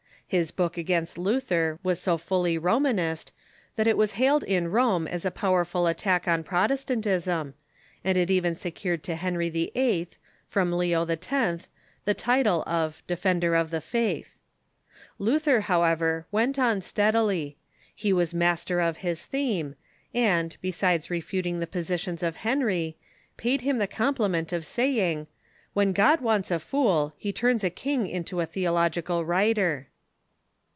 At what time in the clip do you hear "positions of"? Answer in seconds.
21.67-22.37